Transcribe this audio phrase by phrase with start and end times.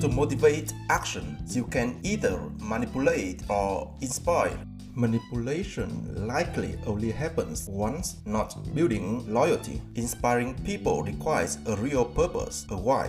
[0.00, 4.58] To motivate action, you can either manipulate or inspire.
[4.94, 9.82] Manipulation likely only happens once, not building loyalty.
[9.96, 13.08] Inspiring people requires a real purpose, a why.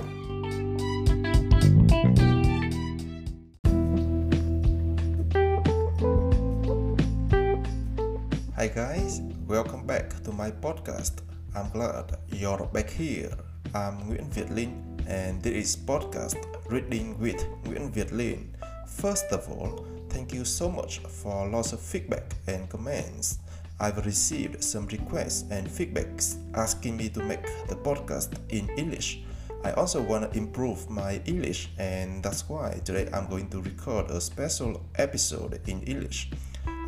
[8.58, 11.22] Hi guys, welcome back to my podcast.
[11.56, 13.32] I'm glad you're back here.
[13.74, 18.54] I'm Nguyễn Việt Linh and this is podcast Reading with Nguyễn Việt Linh.
[18.88, 23.40] First of all, thank you so much for lots of feedback and comments.
[23.78, 29.20] I've received some requests and feedbacks asking me to make the podcast in English.
[29.66, 34.10] I also want to improve my English and that's why today I'm going to record
[34.10, 36.30] a special episode in English.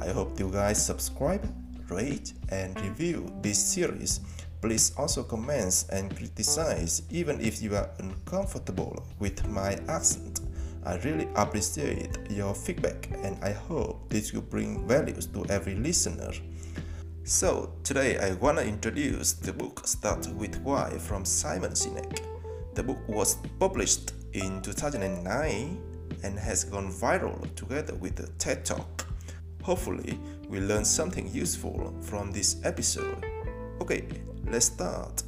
[0.02, 1.44] I hope you guys subscribe,
[1.90, 4.22] rate, and review this series.
[4.64, 10.40] Please also comment and criticize even if you are uncomfortable with my accent.
[10.86, 16.32] I really appreciate your feedback and I hope this will bring values to every listener.
[17.26, 22.22] So, today I want to introduce the book Start with Why from Simon Sinek.
[22.74, 25.78] The book was published in 2009
[26.24, 29.06] and has gone viral together with the TED Talk.
[29.62, 30.18] Hopefully,
[30.48, 33.26] we learn something useful from this episode.
[33.82, 34.08] Okay,
[34.46, 35.24] let's start.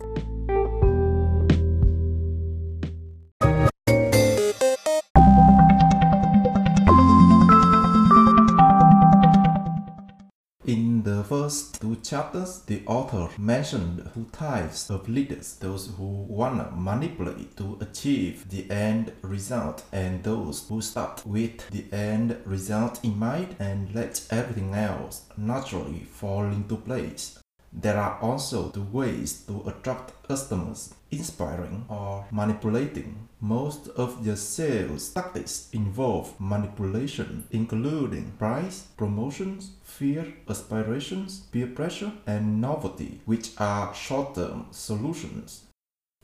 [10.68, 16.58] In the first two chapters, the author mentioned two types of leaders those who want
[16.58, 23.00] to manipulate to achieve the end result, and those who start with the end result
[23.04, 27.38] in mind and let everything else naturally fall into place.
[27.78, 33.28] There are also two ways to attract customers inspiring or manipulating.
[33.42, 42.62] Most of the sales tactics involve manipulation, including price, promotions, fear, aspirations, peer pressure, and
[42.62, 45.66] novelty, which are short term solutions.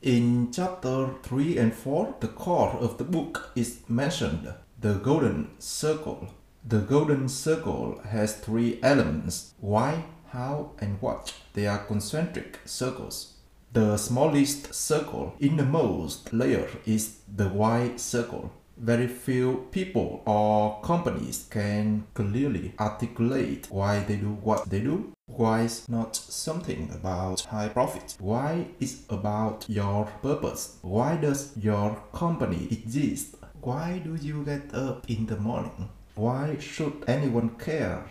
[0.00, 6.28] In chapter 3 and 4, the core of the book is mentioned the golden circle.
[6.64, 11.34] The golden circle has three elements why, how, and what.
[11.52, 13.34] They are concentric circles.
[13.72, 18.50] The smallest circle innermost layer is the why circle.
[18.76, 25.12] Very few people or companies can clearly articulate why they do what they do.
[25.26, 28.16] Why is not something about high profit.
[28.18, 30.78] Why is about your purpose.
[30.82, 33.36] Why does your company exist?
[33.60, 35.88] Why do you get up in the morning?
[36.14, 38.04] Why should anyone care?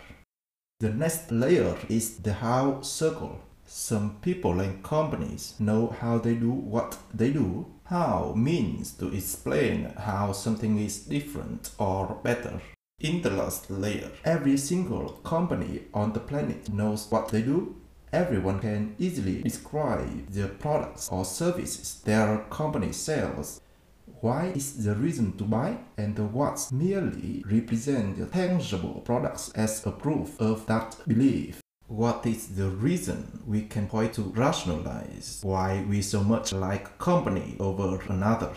[0.82, 3.38] The next layer is the how circle.
[3.64, 7.66] Some people and companies know how they do what they do.
[7.84, 12.60] How means to explain how something is different or better.
[12.98, 17.76] In the last layer, every single company on the planet knows what they do.
[18.12, 23.60] Everyone can easily describe the products or services their company sells
[24.06, 29.90] why is the reason to buy and what merely represent the tangible products as a
[29.90, 31.60] proof of that belief.
[31.88, 37.56] What is the reason we can point to rationalize why we so much like company
[37.60, 38.52] over another?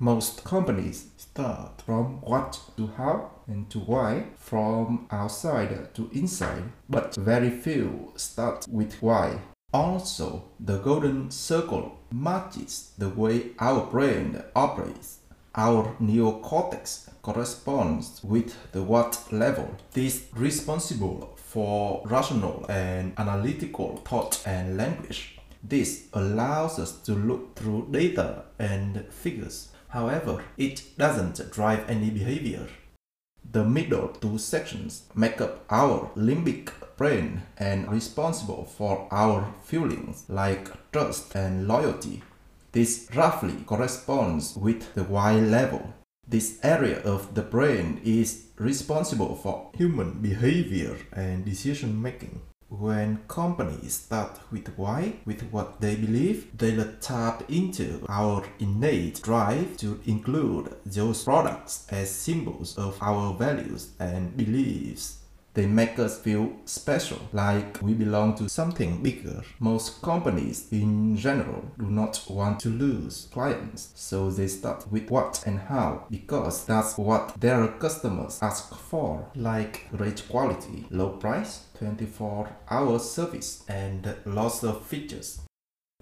[0.00, 7.14] Most companies start from what to how and to why, from outside to inside, but
[7.14, 9.38] very few start with why.
[9.74, 15.18] Also, the golden circle matches the way our brain operates.
[15.56, 19.68] Our neocortex corresponds with the what level.
[19.90, 25.40] This responsible for rational and analytical thought and language.
[25.60, 29.70] This allows us to look through data and figures.
[29.88, 32.68] However, it doesn't drive any behavior.
[33.54, 40.72] The middle two sections make up our limbic brain and responsible for our feelings like
[40.90, 42.24] trust and loyalty.
[42.72, 45.94] This roughly corresponds with the why level.
[46.26, 52.40] This area of the brain is responsible for human behavior and decision making.
[52.78, 59.76] When companies start with why, with what they believe, they tap into our innate drive
[59.76, 65.23] to include those products as symbols of our values and beliefs.
[65.54, 69.42] They make us feel special, like we belong to something bigger.
[69.60, 75.44] Most companies in general do not want to lose clients, so they start with what
[75.46, 82.48] and how because that's what their customers ask for, like great quality, low price, 24
[82.68, 85.40] hour service, and lots of features.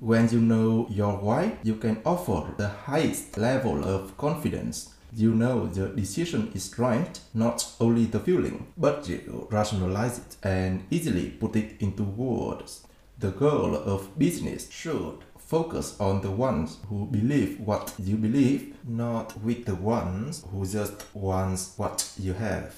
[0.00, 5.66] When you know your why, you can offer the highest level of confidence you know
[5.66, 11.56] the decision is right, not only the feeling, but you rationalize it and easily put
[11.56, 12.86] it into words.
[13.18, 19.38] The goal of business should focus on the ones who believe what you believe, not
[19.42, 22.74] with the ones who just want what you have.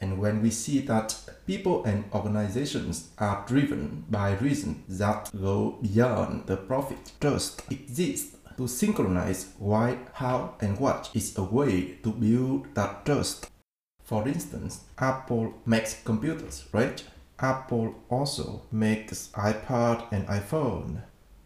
[0.00, 1.14] And when we see that
[1.46, 8.68] people and organizations are driven by reasons that go beyond the profit, trust exists to
[8.68, 13.50] synchronize why, how, and what is a way to build that trust.
[14.04, 17.02] For instance, Apple makes computers, right?
[17.38, 21.00] Apple also makes iPad and iPhone.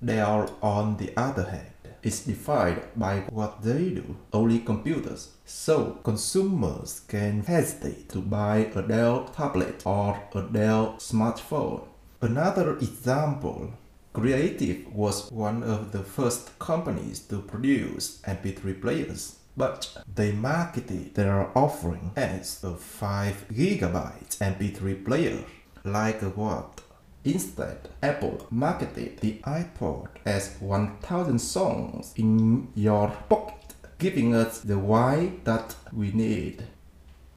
[0.04, 1.70] Dell, on the other hand,
[2.02, 5.30] is defined by what they do, only computers.
[5.44, 11.86] So consumers can hesitate to buy a Dell tablet or a Dell smartphone.
[12.20, 13.72] Another example
[14.14, 21.50] Creative was one of the first companies to produce MP3 players, but they marketed their
[21.58, 25.44] offering as a 5 GB MP3 player,
[25.82, 26.80] like a what?
[27.24, 35.32] Instead, Apple marketed the iPod as 1000 songs in your pocket, giving us the why
[35.42, 36.62] that we need.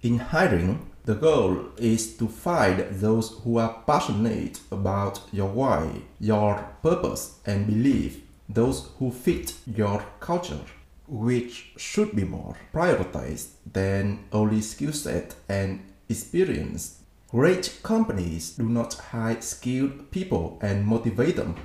[0.03, 5.89] In hiring, the goal is to find those who are passionate about your why,
[6.19, 8.19] your purpose and belief,
[8.49, 10.59] those who fit your culture,
[11.07, 16.99] which should be more prioritized than only skill set and experience.
[17.29, 21.55] Great companies do not hire skilled people and motivate them.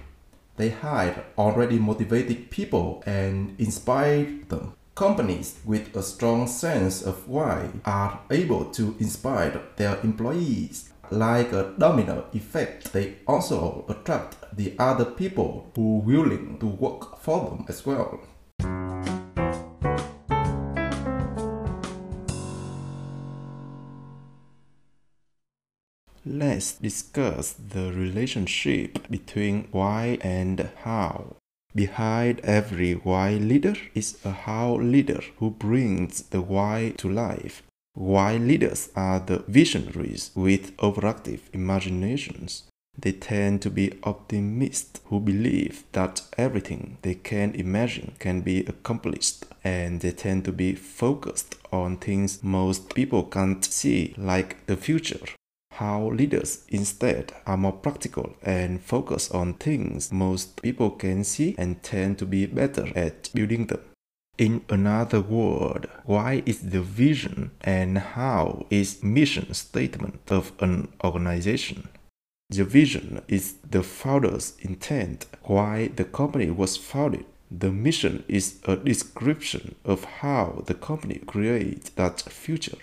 [0.56, 4.74] They hire already motivated people and inspire them.
[4.94, 10.90] Companies with a strong sense of why are able to inspire their employees.
[11.10, 17.18] Like a domino effect, they also attract the other people who are willing to work
[17.18, 18.20] for them as well.
[26.24, 31.36] Let's discuss the relationship between why and how.
[31.74, 37.62] Behind every why leader is a how leader who brings the why to life.
[37.94, 42.64] Why leaders are the visionaries with overactive imaginations.
[42.98, 49.46] They tend to be optimists who believe that everything they can imagine can be accomplished,
[49.64, 55.24] and they tend to be focused on things most people can't see, like the future
[55.72, 61.82] how leaders instead are more practical and focus on things most people can see and
[61.82, 63.80] tend to be better at building them.
[64.38, 71.88] In another word, why is the vision and how is mission statement of an organization?
[72.50, 77.24] The vision is the founder's intent, why the company was founded.
[77.50, 82.78] The mission is a description of how the company creates that future.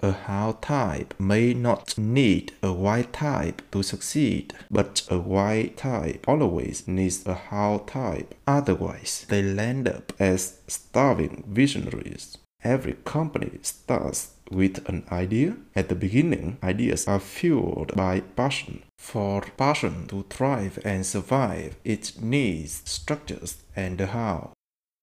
[0.00, 6.24] A how type may not need a why type to succeed, but a why type
[6.28, 8.34] always needs a how type.
[8.46, 12.38] Otherwise, they land up as starving visionaries.
[12.62, 15.56] Every company starts with an idea.
[15.76, 18.82] At the beginning, ideas are fueled by passion.
[18.98, 24.52] For passion to thrive and survive, it needs structures and the how.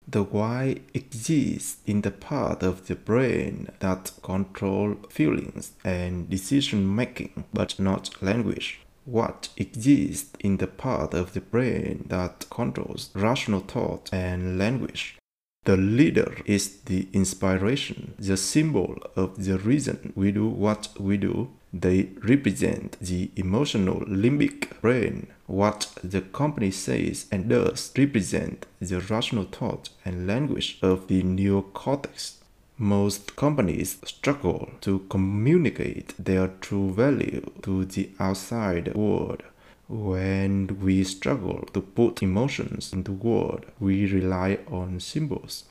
[0.07, 7.45] The why exists in the part of the brain that control feelings and decision making,
[7.54, 8.81] but not language.
[9.06, 15.18] What exists in the part of the brain that controls rational thought and language.
[15.66, 21.51] The leader is the inspiration, the symbol of the reason we do what we do,
[21.71, 25.28] they represent the emotional limbic brain.
[25.54, 32.38] What the company says and does represent the rational thought and language of the neocortex.
[32.80, 39.44] Most companies struggle to communicate their true value to the outside world.
[39.88, 45.66] When we struggle to put emotions into words, we rely on symbols.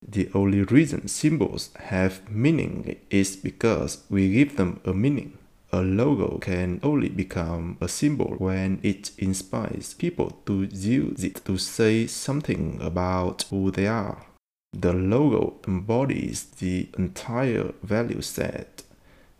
[0.00, 5.38] The only reason symbols have meaning is because we give them a meaning.
[5.74, 11.58] A logo can only become a symbol when it inspires people to use it to
[11.58, 14.24] say something about who they are.
[14.72, 18.84] The logo embodies the entire value set.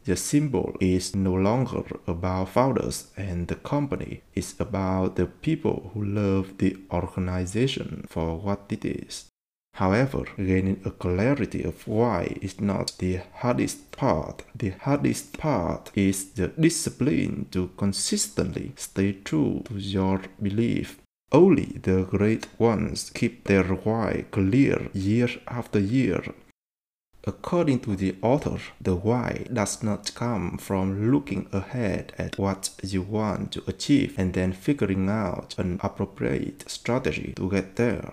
[0.07, 4.23] The symbol is no longer about founders and the company.
[4.35, 9.27] It's about the people who love the organization for what it is.
[9.75, 14.45] However, gaining a clarity of why is not the hardest part.
[14.55, 21.01] The hardest part is the discipline to consistently stay true to your belief.
[21.33, 26.23] Only the great ones keep their why clear year after year.
[27.25, 33.03] According to the author, the why does not come from looking ahead at what you
[33.03, 38.13] want to achieve and then figuring out an appropriate strategy to get there.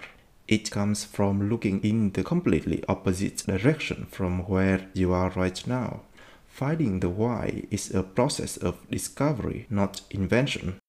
[0.52, 6.02] It comes from looking in the completely opposite direction from where you are right now.
[6.46, 10.80] Finding the why is a process of discovery, not invention.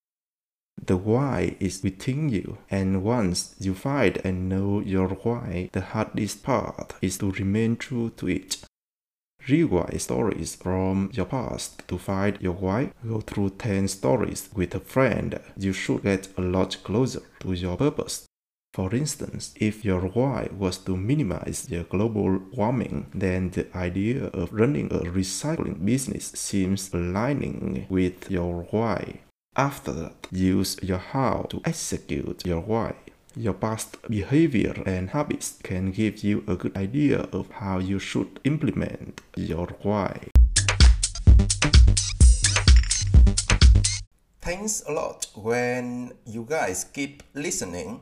[0.84, 6.42] The why is within you, and once you find and know your why, the hardest
[6.42, 8.64] part is to remain true to it.
[9.48, 12.90] Rewrite stories from your past to find your why.
[13.06, 15.38] Go through 10 stories with a friend.
[15.56, 18.26] You should get a lot closer to your purpose.
[18.72, 24.50] For instance, if your why was to minimize the global warming, then the idea of
[24.50, 29.20] running a recycling business seems aligning with your why.
[29.54, 32.94] After that, use your how to execute your why.
[33.36, 38.40] Your past behavior and habits can give you a good idea of how you should
[38.44, 40.28] implement your why.
[44.40, 48.00] Thanks a lot when you guys keep listening.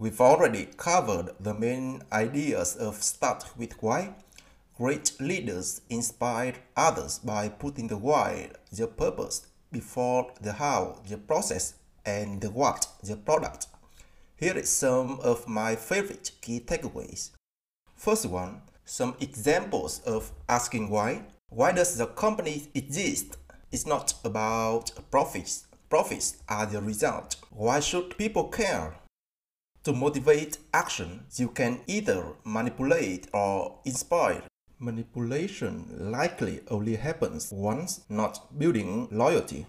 [0.00, 4.14] We've already covered the main ideas of Start with Why.
[4.76, 11.74] Great leaders inspire others by putting the why, the purpose, before the how, the process,
[12.06, 13.66] and the what, the product.
[14.36, 17.30] Here is some of my favorite key takeaways.
[17.96, 21.24] First one, some examples of asking why.
[21.48, 23.36] Why does the company exist?
[23.72, 25.66] It's not about profits.
[25.90, 27.34] Profits are the result.
[27.50, 28.94] Why should people care?
[29.84, 34.42] To motivate action, you can either manipulate or inspire.
[34.78, 39.66] Manipulation likely only happens once, not building loyalty.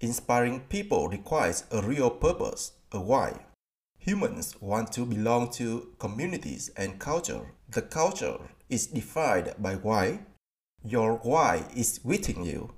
[0.00, 3.46] Inspiring people requires a real purpose, a why.
[3.98, 7.52] Humans want to belong to communities and culture.
[7.70, 10.20] The culture is defined by why.
[10.84, 12.74] Your why is within you.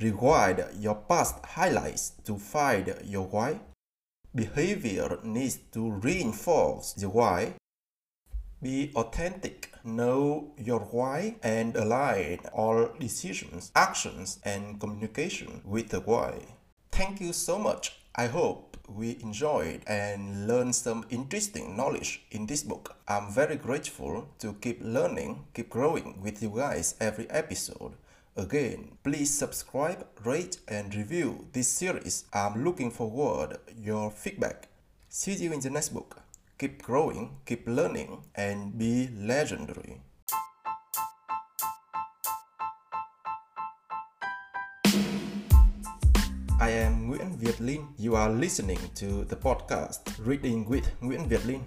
[0.00, 3.60] Rewind your past highlights to find your why.
[4.34, 7.54] Behavior needs to reinforce the why
[8.62, 16.34] be authentic, know your why, and align all decisions, actions, and communication with the why.
[16.92, 17.96] Thank you so much.
[18.14, 22.96] I hope we enjoyed and learned some interesting knowledge in this book.
[23.08, 27.94] I'm very grateful to keep learning, keep growing with you guys every episode.
[28.36, 32.24] Again, please subscribe, rate, and review this series.
[32.32, 34.68] I'm looking forward your feedback.
[35.08, 36.22] See you in the next book
[36.60, 40.02] keep growing, keep learning, and be legendary.
[46.60, 47.86] I am Nguyễn Việt Linh.
[47.96, 51.62] You are listening to the podcast Reading with Nguyễn Việt Linh.